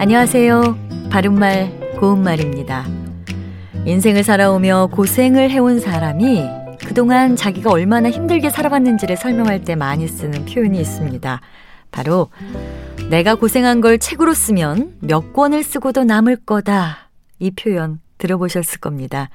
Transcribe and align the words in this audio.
안녕하세요. 0.00 1.08
바른말, 1.10 1.96
고운말입니다. 1.98 2.86
인생을 3.84 4.22
살아오며 4.22 4.90
고생을 4.92 5.50
해온 5.50 5.80
사람이 5.80 6.40
그동안 6.86 7.34
자기가 7.34 7.72
얼마나 7.72 8.08
힘들게 8.08 8.48
살아왔는지를 8.48 9.16
설명할 9.16 9.64
때 9.64 9.74
많이 9.74 10.06
쓰는 10.06 10.44
표현이 10.44 10.80
있습니다. 10.80 11.40
바로, 11.90 12.30
내가 13.10 13.34
고생한 13.34 13.80
걸 13.80 13.98
책으로 13.98 14.34
쓰면 14.34 14.98
몇 15.00 15.32
권을 15.32 15.64
쓰고도 15.64 16.04
남을 16.04 16.44
거다. 16.46 17.10
이 17.40 17.50
표현 17.50 17.98
들어보셨을 18.18 18.78
겁니다. 18.78 19.30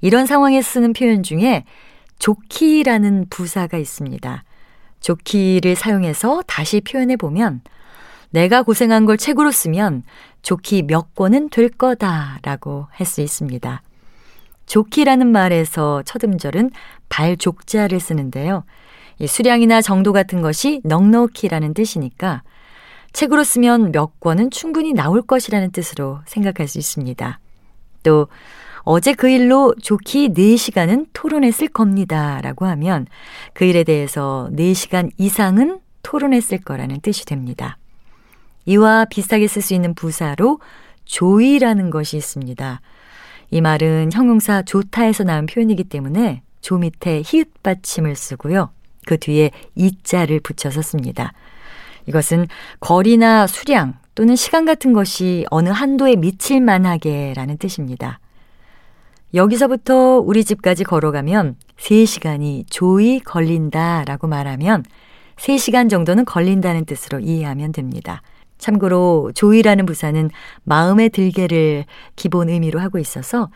이런 0.00 0.26
상황에 0.26 0.62
쓰는 0.62 0.94
표현 0.94 1.22
중에 1.22 1.64
좋기라는 2.18 3.26
부사가 3.30 3.78
있습니다. 3.78 4.42
좋기를 4.98 5.76
사용해서 5.76 6.42
다시 6.48 6.80
표현해 6.80 7.16
보면 7.16 7.60
내가 8.32 8.62
고생한 8.62 9.06
걸 9.06 9.16
책으로 9.16 9.50
쓰면 9.50 10.02
좋기 10.42 10.82
몇 10.82 11.14
권은 11.14 11.50
될 11.50 11.68
거다라고 11.68 12.88
할 12.90 13.06
수 13.06 13.20
있습니다. 13.20 13.82
좋기라는 14.66 15.26
말에서 15.26 16.02
첫 16.04 16.24
음절은 16.24 16.70
발족자를 17.08 18.00
쓰는데요. 18.00 18.64
수량이나 19.26 19.82
정도 19.82 20.12
같은 20.12 20.40
것이 20.40 20.80
넉넉히라는 20.84 21.74
뜻이니까 21.74 22.42
책으로 23.12 23.44
쓰면 23.44 23.92
몇 23.92 24.18
권은 24.20 24.50
충분히 24.50 24.94
나올 24.94 25.20
것이라는 25.20 25.70
뜻으로 25.72 26.20
생각할 26.26 26.68
수 26.68 26.78
있습니다. 26.78 27.38
또 28.02 28.28
어제 28.84 29.12
그 29.12 29.28
일로 29.28 29.74
좋기 29.80 30.30
4시간은 30.30 31.08
토론했을 31.12 31.68
겁니다. 31.68 32.40
라고 32.40 32.64
하면 32.66 33.06
그 33.52 33.64
일에 33.64 33.84
대해서 33.84 34.48
4시간 34.52 35.10
이상은 35.18 35.80
토론했을 36.02 36.58
거라는 36.58 37.00
뜻이 37.00 37.26
됩니다. 37.26 37.76
이와 38.64 39.06
비슷하게 39.06 39.48
쓸 39.48 39.62
수 39.62 39.74
있는 39.74 39.94
부사로 39.94 40.60
조이라는 41.04 41.90
것이 41.90 42.16
있습니다. 42.16 42.80
이 43.50 43.60
말은 43.60 44.10
형용사 44.12 44.62
좋다에서 44.62 45.24
나온 45.24 45.46
표현이기 45.46 45.84
때문에 45.84 46.42
조 46.60 46.78
밑에 46.78 47.22
히읗 47.24 47.62
받침을 47.62 48.16
쓰고요. 48.16 48.70
그 49.04 49.18
뒤에 49.18 49.50
이자를 49.74 50.40
붙여서 50.40 50.80
씁니다. 50.80 51.32
이것은 52.06 52.46
거리나 52.80 53.46
수량 53.46 53.94
또는 54.14 54.36
시간 54.36 54.64
같은 54.64 54.92
것이 54.92 55.44
어느 55.50 55.68
한도에 55.68 56.16
미칠 56.16 56.60
만하게 56.60 57.34
라는 57.34 57.56
뜻입니다. 57.58 58.20
여기서부터 59.34 60.18
우리 60.18 60.44
집까지 60.44 60.84
걸어가면 60.84 61.56
3시간이 61.78 62.64
조이 62.68 63.18
걸린다 63.20 64.04
라고 64.04 64.26
말하면 64.26 64.84
3시간 65.36 65.88
정도는 65.88 66.24
걸린다는 66.24 66.84
뜻으로 66.84 67.20
이해하면 67.20 67.72
됩니다. 67.72 68.22
참고로 68.62 69.32
조이라는 69.34 69.84
부사는 69.84 70.30
마음에 70.62 71.08
들게를 71.08 71.84
기본 72.16 72.48
의미로 72.48 72.80
하고 72.80 72.98
있어서 72.98 73.50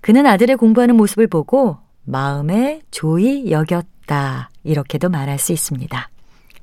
그는 0.00 0.26
아들의 0.26 0.56
공부하는 0.56 0.96
모습을 0.96 1.28
보고 1.28 1.78
마음에 2.04 2.82
조이 2.90 3.50
여겼다. 3.50 4.50
이렇게도 4.64 5.08
말할 5.08 5.38
수 5.38 5.52
있습니다. 5.52 6.10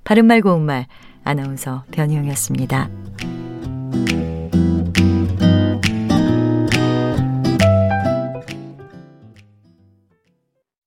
바른말 0.03 0.41
고운말 0.41 0.85
아나운서 1.23 1.83
변희영이었습니다. 1.91 2.89